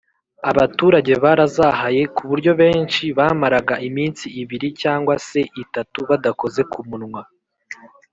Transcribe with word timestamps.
abaturage 0.51 1.13
barazahaye 1.23 2.01
ku 2.15 2.23
buryo 2.29 2.51
benshi 2.61 3.03
bamaraga 3.17 3.75
iminsi 3.89 4.25
ibir 4.41 4.63
cyangwa 4.81 5.13
se 5.27 5.39
itatu 5.63 5.99
badakoze 6.09 6.61
ku 6.71 6.79
munwa. 6.89 7.23